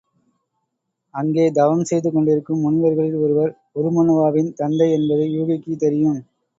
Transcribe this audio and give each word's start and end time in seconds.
அங்கே 1.13 1.45
தவம் 1.51 1.83
செய்து 1.83 2.09
கொண்டிருக்கும் 2.11 2.63
முனிவர்களில் 2.65 3.21
ஒருவர் 3.21 3.53
உருமண்ணுவாவின் 3.75 4.53
தந்தை 4.55 4.89
என்பது 4.91 5.25
யூகிக்குத் 5.31 5.79
தெரியும். 5.79 6.19